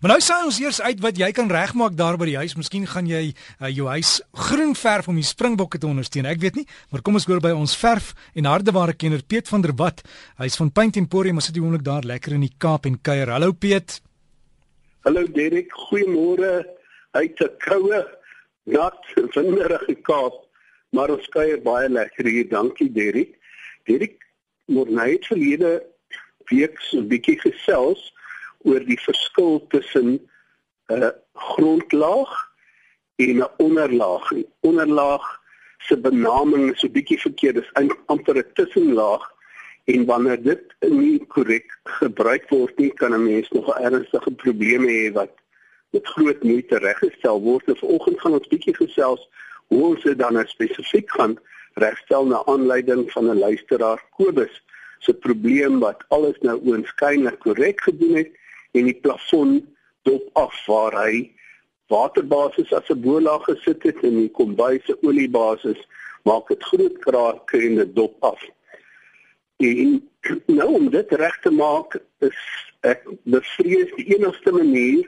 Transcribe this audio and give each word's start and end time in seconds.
Maar 0.00 0.14
nou 0.14 0.22
sê 0.24 0.32
ons 0.32 0.58
eers 0.62 0.78
uit 0.80 1.00
wat 1.04 1.18
jy 1.20 1.26
kan 1.36 1.50
regmaak 1.52 1.92
daar 1.92 2.16
by 2.16 2.24
die 2.30 2.38
huis. 2.40 2.54
Miskien 2.56 2.86
gaan 2.88 3.04
jy 3.04 3.34
uh, 3.34 3.68
jou 3.68 3.84
huis 3.92 4.14
groen 4.48 4.70
verf 4.72 5.10
om 5.12 5.16
die 5.20 5.24
springbokke 5.28 5.76
te 5.76 5.84
ondersteun. 5.84 6.24
Ek 6.24 6.38
weet 6.40 6.56
nie, 6.56 6.64
maar 6.88 7.02
kom 7.04 7.18
ons 7.18 7.26
hoor 7.28 7.42
by 7.44 7.50
ons 7.52 7.74
verf 7.76 8.14
en 8.32 8.46
hardeware 8.48 8.94
kenner 8.96 9.20
Piet 9.20 9.50
van 9.52 9.60
der 9.60 9.74
Walt. 9.76 10.00
Hy's 10.40 10.54
van 10.56 10.70
Paint 10.72 10.96
Emporium, 10.96 11.36
maar 11.36 11.44
sit 11.44 11.58
die 11.58 11.60
oomblik 11.60 11.84
daar 11.84 12.08
lekker 12.08 12.32
in 12.32 12.46
die 12.46 12.54
Kaap 12.56 12.88
en 12.88 12.96
kuier. 12.96 13.28
Hallo 13.28 13.52
Piet. 13.52 13.98
Hallo 15.04 15.26
Derek, 15.36 15.76
goeiemôre 15.90 16.64
uit 17.20 17.36
'n 17.44 17.52
koue, 17.60 18.00
nat, 18.72 19.04
winderige 19.36 19.98
Kaap. 20.00 20.46
Maar 20.96 21.12
ons 21.12 21.28
kuier 21.28 21.60
baie 21.60 21.92
lekker 21.92 22.24
hier. 22.24 22.48
Dankie 22.48 22.88
Derek. 22.88 23.36
Derek, 23.84 24.16
môre 24.64 24.88
net 24.88 25.28
verlede 25.28 25.84
week 26.48 26.80
so 26.88 27.04
'n 27.04 27.08
bietjie 27.12 27.36
gesels 27.36 28.14
oor 28.64 28.84
die 28.84 29.00
verskil 29.00 29.66
tussen 29.68 30.08
'n 30.88 31.02
uh, 31.02 31.10
grondlaag 31.34 32.32
en 33.16 33.36
'n 33.38 33.50
onderlaag. 33.56 34.28
Die 34.28 34.48
onderlaag 34.60 35.40
se 35.78 35.96
benaming 35.96 36.72
is 36.72 36.82
'n 36.82 36.92
bietjie 36.92 37.20
verkeerd. 37.20 37.54
Dit 37.54 37.64
is 37.64 37.96
amper 38.06 38.36
'n 38.36 38.52
tussenlaag 38.54 39.30
en 39.84 40.04
wanneer 40.04 40.42
dit 40.42 40.64
nie 40.80 41.26
korrek 41.26 41.78
gebruik 41.84 42.48
word 42.48 42.78
nie, 42.78 42.92
kan 42.92 43.14
'n 43.14 43.24
mens 43.24 43.48
nog 43.50 43.78
ernstige 43.78 44.30
probleme 44.30 44.86
hê 44.86 45.12
wat 45.12 45.32
met 45.90 46.06
groot 46.06 46.42
moeite 46.42 46.78
reggestel 46.78 47.40
word. 47.40 47.68
En 47.68 47.76
vanoggend 47.76 48.20
gaan 48.20 48.32
ons 48.32 48.48
bietjie 48.48 48.74
gesels 48.74 49.28
hoe 49.66 49.84
ons 49.84 50.02
dit 50.02 50.18
dan 50.18 50.32
nou 50.32 50.46
spesifiek 50.46 51.10
gaan 51.10 51.38
regstel 51.74 52.26
na 52.26 52.42
aanleiding 52.46 53.10
van 53.12 53.30
'n 53.30 53.38
luisteraar 53.38 54.04
Kobus 54.16 54.62
se 54.98 55.14
probleem 55.14 55.78
wat 55.78 56.04
alles 56.08 56.38
nou 56.40 56.60
oënskynlik 56.64 57.38
korrek 57.38 57.80
gedoen 57.80 58.14
het 58.14 58.39
en 58.72 58.84
die 58.84 59.00
plafon 59.02 59.60
dop 60.08 60.28
af 60.32 60.56
waar 60.66 60.96
hy 61.04 61.30
waterbasis 61.92 62.72
as 62.72 62.88
'n 62.90 63.02
bolaag 63.02 63.44
gesit 63.44 63.82
het 63.82 64.02
en 64.02 64.16
die 64.22 64.30
kombuis 64.30 64.84
se 64.84 64.96
oliebasis 65.02 65.80
maak 66.24 66.48
dit 66.48 66.62
groot 66.62 66.98
krake 66.98 67.58
en 67.58 67.74
dit 67.74 67.94
dop 67.94 68.16
af. 68.20 68.40
En 69.56 70.08
nou 70.58 70.74
om 70.74 70.90
dit 70.90 71.12
reg 71.12 71.40
te 71.40 71.50
maak 71.50 71.98
is 72.18 72.40
ek 72.80 73.04
bevrees 73.22 73.90
die 73.96 74.16
enigste 74.16 74.52
manier 74.52 75.04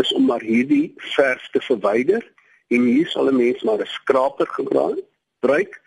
is 0.00 0.12
om 0.12 0.24
maar 0.26 0.40
hierdie 0.40 0.94
verf 0.96 1.48
te 1.52 1.60
verwyder 1.60 2.24
en 2.68 2.82
hier 2.82 3.08
sal 3.08 3.28
'n 3.28 3.36
mens 3.36 3.62
maar 3.62 3.80
'n 3.80 3.94
skraper 3.98 4.46
gebruik 4.46 5.80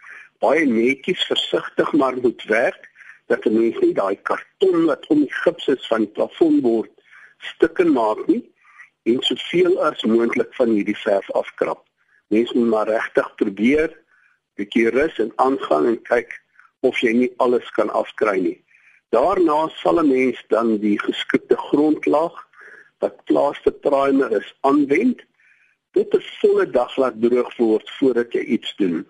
baie 0.46 0.66
netjies 0.66 1.24
versigtig 1.26 1.94
maar 1.94 2.18
moet 2.22 2.44
werk 2.44 2.90
dat 3.28 3.46
'n 3.46 3.58
mens 3.60 3.80
nie 3.80 3.94
daai 3.94 4.18
karton 4.22 4.86
wat 4.86 5.08
om 5.08 5.20
die 5.20 5.34
gips 5.44 5.68
is 5.68 5.88
van 5.88 6.06
die 6.06 6.14
plafon 6.18 6.62
word 6.62 6.92
stukken 7.54 7.92
maak 7.94 8.22
nie 8.28 8.44
en 9.06 9.22
soveel 9.22 9.78
as 9.86 10.02
moontlik 10.04 10.54
van 10.58 10.74
hierdie 10.74 10.98
verf 10.98 11.30
afkrap. 11.32 11.84
Mens 12.34 12.54
moet 12.54 12.72
maar 12.74 12.90
regtig 12.90 13.36
probeer 13.36 13.94
bietjie 14.56 14.90
rus 14.96 15.20
en 15.20 15.32
aangaan 15.36 15.86
en 15.92 16.02
kyk 16.10 16.32
of 16.88 17.00
jy 17.04 17.14
nie 17.14 17.32
alles 17.44 17.68
kan 17.78 17.92
afkry 18.02 18.38
nie. 18.40 18.58
Daarna 19.14 19.68
sal 19.82 20.00
'n 20.02 20.10
mens 20.10 20.40
dan 20.50 20.78
die 20.78 20.98
geskikte 21.00 21.58
grondlaag 21.70 22.36
wat 23.00 23.24
plaaste 23.26 23.72
primer 23.72 24.32
is 24.32 24.50
aanwend. 24.62 25.22
Dit 25.94 26.14
'n 26.16 26.24
volle 26.42 26.66
dag 26.70 26.98
laat 26.98 27.22
droog 27.22 27.58
word 27.58 27.90
voordat 28.00 28.34
jy 28.34 28.44
iets 28.58 28.76
doen. 28.76 29.06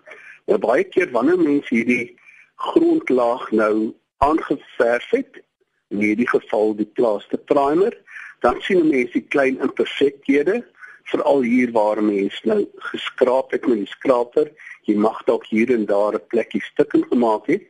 Nou 0.46 0.58
baie 0.58 0.84
keer 0.84 1.10
wanneer 1.10 1.38
mense 1.38 1.74
hierdie 1.74 2.16
grondlaag 2.56 3.50
nou 3.50 3.94
aangeverf 4.18 5.10
het, 5.10 5.42
in 5.88 5.98
hierdie 5.98 6.28
geval 6.28 6.74
die 6.76 6.90
plaaste 6.98 7.38
primer, 7.38 7.92
dan 8.40 8.60
sien 8.60 8.88
mense 8.88 9.12
die 9.12 9.26
klein 9.34 9.60
imperfekthede 9.60 10.62
veral 11.10 11.42
hier 11.46 11.72
waar 11.72 12.02
mense 12.02 12.40
nou 12.48 12.64
geskraap 12.90 13.50
het 13.54 13.66
met 13.66 13.84
die 13.84 13.92
skraper. 13.92 14.50
Jy 14.86 14.96
mag 14.98 15.22
dalk 15.26 15.46
hier 15.50 15.70
en 15.74 15.86
daar 15.86 16.14
'n 16.14 16.26
plekkie 16.28 16.62
stukken 16.62 17.04
gemaak 17.08 17.46
het. 17.46 17.62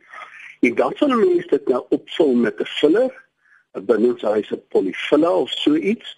En 0.61 0.75
dan 0.75 0.93
sal 0.95 1.07
mense 1.07 1.47
dit 1.47 1.67
nou 1.67 1.83
opvul 1.89 2.33
met 2.33 2.59
'n 2.59 2.65
filler 2.65 3.13
'n 3.75 3.85
binnehuise 3.85 4.57
polyfiller 4.57 5.33
of 5.33 5.49
so 5.49 5.75
iets. 5.75 6.17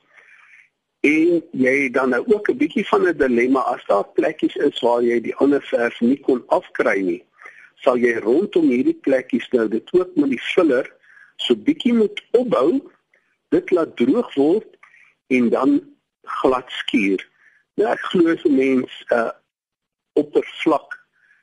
En 1.02 1.44
jy 1.52 1.90
dan 1.92 2.10
nou 2.10 2.24
ook 2.28 2.50
'n 2.50 2.58
bietjie 2.58 2.88
van 2.88 3.08
'n 3.08 3.18
dilemma. 3.18 3.60
As 3.60 3.86
daar 3.86 4.08
plekkies 4.08 4.56
is 4.56 4.80
waar 4.80 5.04
jy 5.04 5.22
die 5.22 5.36
ander 5.36 5.62
verf 5.62 6.00
nie 6.00 6.20
kon 6.20 6.44
afkry 6.48 7.02
nie 7.02 7.24
sal 7.84 8.00
jy 8.00 8.16
rondom 8.24 8.70
hierdie 8.72 8.98
plekkies 9.06 9.48
nou 9.56 9.68
dit 9.72 9.94
ook 9.96 10.16
met 10.20 10.34
die 10.34 10.42
filler 10.52 10.88
so 11.40 11.56
bietjie 11.56 11.94
moet 11.96 12.20
opbou 12.38 12.80
dit 13.50 13.72
laat 13.72 13.96
droog 13.98 14.34
word 14.34 14.78
en 15.28 15.50
dan 15.50 15.80
glad 16.42 16.72
skuur. 16.72 17.22
Nou 17.74 17.90
ek 17.90 18.02
glo 18.12 18.34
as 18.34 18.44
'n 18.46 18.56
mens 18.56 18.92
'n 19.10 19.16
uh, 19.16 19.32
oppervlak 20.14 20.98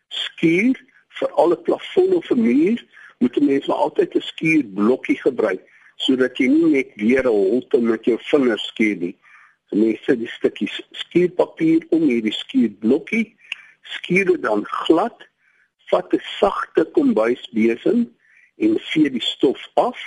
skuur 0.08 0.76
vir 1.18 1.30
alle 1.40 1.56
plafon 1.56 2.12
of 2.14 2.30
muur, 2.30 2.84
moet 3.18 3.36
'n 3.36 3.46
mens 3.46 3.66
maar 3.66 3.82
altyd 3.86 4.14
'n 4.14 4.28
skuurblokkie 4.32 5.20
gebruik 5.20 5.62
sodat 5.96 6.36
jy 6.38 6.46
nie 6.46 6.70
net 6.70 6.90
weer 6.94 7.24
'n 7.24 7.32
holte 7.32 7.80
met 7.80 8.04
jou 8.04 8.18
vingers 8.20 8.66
skuur 8.66 8.96
nie. 8.96 9.16
So 9.68 9.76
mens 9.76 10.04
sit 10.04 10.18
die 10.18 10.28
stukkies 10.28 10.76
skuurpapier 10.90 11.86
om 11.90 12.02
hierdie 12.02 12.32
skuurblokkie, 12.32 13.36
skuur 13.82 14.24
dit 14.24 14.42
dan 14.42 14.64
glad, 14.64 15.16
vat 15.90 16.12
'n 16.12 16.22
sagte 16.38 16.84
kombuisbesem 16.84 18.14
en 18.56 18.78
vee 18.78 19.10
die 19.10 19.22
stof 19.22 19.68
af 19.74 19.98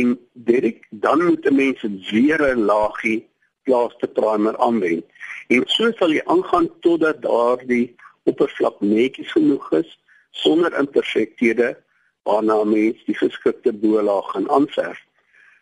en 0.00 0.18
Derek 0.32 0.86
dan 0.90 1.24
moet 1.24 1.46
'n 1.46 1.54
mens 1.54 1.80
weer 2.10 2.40
'n 2.54 2.64
laagie 2.70 3.26
plaaste 3.62 4.06
primer 4.06 4.56
aanwend. 4.56 5.04
En 5.48 5.62
so 5.66 5.92
sal 5.92 6.10
jy 6.12 6.22
aangaan 6.24 6.68
totdat 6.80 7.22
daardie 7.22 7.94
oppervlak 8.22 8.80
netjies 8.80 9.32
genoeg 9.32 9.72
is 9.72 9.98
sonder 10.30 10.78
imperfekthede 10.78 11.76
waarna 12.22 12.64
mens 12.64 13.04
die 13.04 13.16
geskikte 13.16 13.72
bolaag 13.72 14.30
gaan 14.32 14.50
aanverf. 14.50 15.00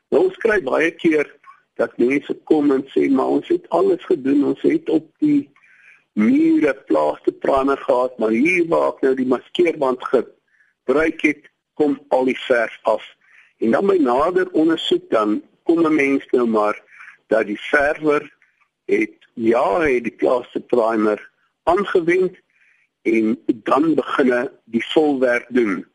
Nou 0.08 0.24
ons 0.24 0.36
kry 0.44 0.62
baie 0.62 0.90
keer 0.90 1.26
dat 1.80 1.96
mense 1.98 2.34
kom 2.44 2.70
en 2.70 2.84
sê 2.94 3.08
maar 3.10 3.32
ons 3.38 3.48
het 3.48 3.68
alles 3.68 4.04
gedoen, 4.04 4.44
ons 4.44 4.62
het 4.62 4.88
op 4.88 5.08
die 5.18 5.50
mure 6.12 6.74
plaaste 6.86 7.32
primer 7.32 7.78
gehad, 7.78 8.18
maar 8.18 8.30
hier 8.30 8.68
waar 8.68 8.92
ek 8.92 9.00
nou 9.06 9.14
die 9.16 9.26
maskeerband 9.26 10.04
gebruik 10.04 11.24
het, 11.24 11.48
kom 11.74 11.96
al 12.08 12.28
die 12.28 12.38
verf 12.46 12.78
af. 12.82 13.02
En 13.62 13.70
dan 13.70 13.86
by 13.86 13.96
nader 14.02 14.48
ondersoek 14.58 15.04
dan 15.10 15.42
kom 15.62 15.86
'n 15.86 15.94
mens 15.94 16.26
nou 16.30 16.46
maar 16.48 16.82
dat 17.26 17.46
die 17.46 17.60
verwer 17.60 18.36
het 18.84 19.14
ja, 19.34 19.80
het 19.80 20.02
die 20.02 20.16
plaaste 20.22 20.60
primer 20.60 21.30
aangewend 21.62 22.36
en 23.02 23.38
dan 23.46 23.94
beginne 23.94 24.52
die 24.64 24.86
volwerk 24.86 25.46
doen. 25.48 25.86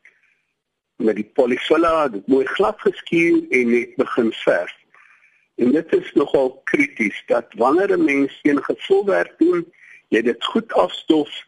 Met 0.95 1.16
die 1.16 1.29
polyfilla 1.33 2.07
dit 2.07 2.28
mooi 2.28 2.45
glad 2.45 2.79
geskuur 2.79 3.44
en 3.50 3.69
net 3.69 3.95
begin 3.95 4.31
verf. 4.31 4.75
En 5.55 5.72
dit 5.72 5.94
is 5.94 6.13
nogal 6.13 6.61
krities 6.63 7.23
dat 7.25 7.45
wanneer 7.49 7.97
'n 7.97 8.03
mens 8.03 8.39
enige 8.41 8.75
volwerk 8.78 9.34
doen, 9.38 9.73
jy 10.07 10.22
dit 10.22 10.44
goed 10.45 10.73
afstof, 10.73 11.45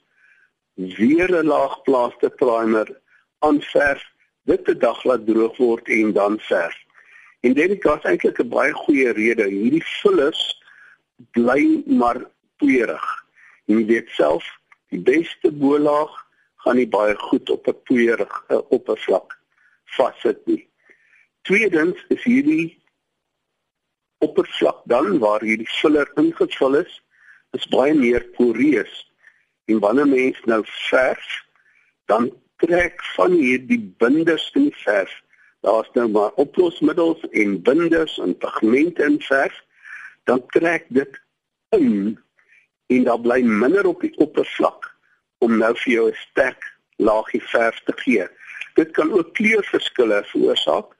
weer 0.73 1.31
'n 1.31 1.45
laag 1.45 1.81
plaaste 1.81 2.29
primer 2.29 2.99
aanverf 3.39 4.17
dit 4.49 4.65
te 4.65 4.75
dag 4.77 5.03
laat 5.07 5.25
droog 5.27 5.57
word 5.57 5.89
en 5.93 6.13
dan 6.13 6.39
verf. 6.47 6.77
En 7.45 7.53
dit 7.53 7.71
is 7.71 8.07
eintlik 8.09 8.39
'n 8.41 8.49
baie 8.49 8.73
goeie 8.73 9.11
rede. 9.13 9.45
Hierdie 9.47 9.83
fillers 9.83 10.41
bly 11.31 11.83
maar 11.85 12.19
poeierig. 12.57 13.07
Jy 13.65 13.85
weet 13.85 14.09
self, 14.09 14.45
die 14.89 14.99
beste 14.99 15.51
bolaag 15.51 16.11
gaan 16.63 16.75
nie 16.75 16.87
baie 16.87 17.15
goed 17.15 17.49
op 17.49 17.67
'n 17.67 17.81
poeierige 17.83 18.57
oppervlak 18.69 19.37
vassit 19.95 20.45
nie. 20.45 20.67
Tweedens 21.41 22.05
is 22.09 22.23
hierdie 22.23 22.81
oppervlak 24.17 24.81
dan 24.85 25.19
waar 25.19 25.41
hierdie 25.41 25.69
filler 25.79 26.11
ingevul 26.15 26.75
is, 26.75 27.01
is 27.51 27.67
baie 27.67 27.93
meer 27.93 28.23
poreus. 28.35 29.11
En 29.65 29.79
wanneer 29.79 30.07
mens 30.07 30.39
nou 30.45 30.63
verf, 30.65 31.45
dan 32.05 32.31
trek 32.63 33.03
van 33.15 33.31
hierdie 33.31 33.81
binders 33.97 34.49
in 34.59 34.71
verf. 34.83 35.11
Daar's 35.65 35.89
nou 35.93 36.07
maar 36.09 36.31
oplosmiddels 36.39 37.23
en 37.31 37.61
binders 37.61 38.17
en 38.23 38.37
pigmente 38.37 39.03
in 39.03 39.19
verf, 39.21 39.55
dan 40.23 40.43
trek 40.55 40.85
dit 40.87 41.19
in 41.75 42.19
en 42.89 43.03
daar 43.03 43.21
bly 43.21 43.41
minder 43.43 43.85
op 43.85 44.01
die 44.01 44.15
oppervlak 44.17 44.87
om 45.45 45.57
nou 45.57 45.73
vir 45.83 45.93
jou 45.93 46.07
'n 46.09 46.21
sterk 46.29 46.63
laagie 46.97 47.41
verf 47.41 47.79
te 47.85 47.93
gee. 47.95 48.27
Dit 48.75 48.91
kan 48.91 49.11
ook 49.11 49.33
kleurverskille 49.33 50.23
veroorsaak 50.25 50.95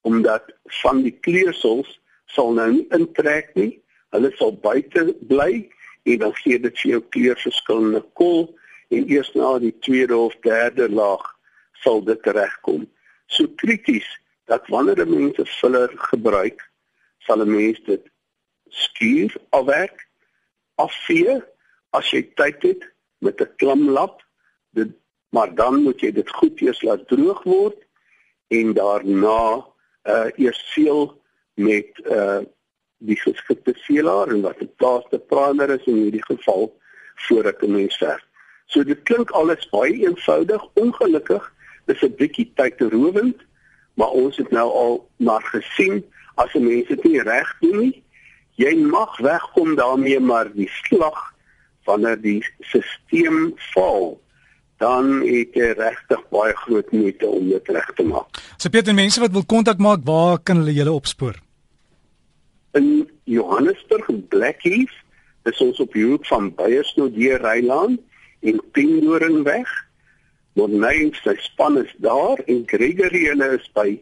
omdat 0.00 0.52
van 0.82 1.02
die 1.02 1.16
kleursels 1.20 2.00
sal 2.26 2.52
nou 2.52 2.72
nie 2.72 2.86
intrek 2.90 3.54
nie. 3.54 3.82
Hulle 4.10 4.30
sal 4.36 4.52
buite 4.56 5.16
bly 5.28 5.68
en 6.02 6.18
dan 6.18 6.34
gee 6.34 6.60
dit 6.60 6.80
vir 6.80 6.90
jou 6.90 7.02
kleurverskillende 7.16 8.02
kol 8.12 8.58
en 8.88 9.08
eers 9.10 9.32
na 9.34 9.58
die 9.58 9.78
tweede 9.78 10.16
of 10.16 10.36
derde 10.40 10.88
laag 10.90 11.24
sal 11.84 12.02
dit 12.04 12.26
regkom. 12.26 12.86
So 13.26 13.48
krities 13.56 14.08
dat 14.44 14.66
wanneer 14.68 15.00
'n 15.00 15.10
mens 15.10 15.38
'n 15.38 15.46
filler 15.46 15.90
gebruik, 16.10 16.70
sal 17.18 17.42
'n 17.42 17.50
mens 17.50 17.80
dit 17.84 18.04
vuur 18.68 19.36
afwerk, 19.50 20.08
afvee 20.74 21.42
as 21.90 22.10
jy 22.10 22.22
tyd 22.34 22.62
het 22.62 22.82
met 23.18 23.40
'n 23.40 23.54
klamlap. 23.56 24.22
Dit 24.70 24.92
maar 25.34 25.54
dan 25.54 25.82
moet 25.82 26.00
jy 26.00 26.12
dit 26.12 26.30
goed 26.30 26.60
eers 26.60 26.82
laat 26.82 27.08
droog 27.08 27.42
word 27.42 27.78
en 28.48 28.72
daarna 28.72 29.66
uh 30.04 30.28
eers 30.36 30.60
seël 30.72 31.22
met 31.54 31.90
uh 32.06 32.42
die 33.04 33.18
geskikte 33.20 33.74
seelaar 33.86 34.28
en 34.28 34.44
wat 34.46 34.60
'n 34.62 34.70
plaaste 34.76 35.18
praner 35.18 35.70
is 35.70 35.86
in 35.86 35.98
hierdie 36.04 36.24
geval 36.24 36.70
voor 37.26 37.44
ek 37.44 37.62
'n 37.62 37.72
mens 37.72 37.96
verf. 37.96 38.22
So 38.66 38.84
dit 38.84 39.02
klink 39.02 39.30
alles 39.30 39.68
baie 39.70 40.06
eenvoudig. 40.06 40.62
Ongelukkig 40.74 41.52
is 41.86 42.02
'n 42.02 42.14
bietjie 42.16 42.52
tydrowend, 42.54 43.36
maar 43.94 44.10
ons 44.10 44.36
het 44.36 44.50
nou 44.50 44.70
al 44.70 45.08
maar 45.16 45.42
gesien 45.42 46.04
as 46.34 46.54
'n 46.54 46.64
mens 46.64 46.88
dit 46.88 47.04
nie 47.04 47.22
reg 47.22 47.56
doen 47.60 47.78
nie, 47.78 48.02
jy 48.54 48.74
mag 48.74 49.18
wegkom 49.18 49.74
daarmee 49.74 50.20
maar 50.20 50.52
die 50.52 50.70
slag 50.70 51.34
wanneer 51.84 52.20
die 52.20 52.42
stelsel 52.60 53.52
val 53.74 54.20
dan 54.76 55.20
het 55.22 55.54
jy 55.54 55.70
regtig 55.78 56.22
baie 56.34 56.54
groot 56.56 56.90
moeite 56.92 57.26
om 57.26 57.48
dit 57.48 57.68
reg 57.68 57.90
te 57.96 58.02
maak. 58.02 58.40
So 58.56 58.68
Pieter, 58.68 58.94
mense 58.94 59.20
wat 59.20 59.32
wil 59.32 59.44
kontak 59.44 59.78
maak, 59.78 60.02
waar 60.04 60.38
kan 60.42 60.56
hulle 60.56 60.72
julle 60.72 60.92
opspoor? 60.92 61.38
In 62.72 63.10
Johannesburg 63.24 64.10
Blackheath, 64.28 64.96
dis 65.42 65.60
ons 65.60 65.80
op 65.80 65.92
die 65.92 66.04
hoek 66.04 66.26
van 66.26 66.50
Beyersnodie 66.54 67.36
Rylaan 67.36 67.98
en 68.44 68.60
Pindoringweg. 68.72 69.68
Monneins 70.54 71.18
se 71.22 71.34
span 71.42 71.78
is 71.80 71.94
daar 71.98 72.38
en 72.46 72.62
Gregory 72.66 73.24
hulle 73.26 73.58
is 73.58 73.70
by 73.74 74.00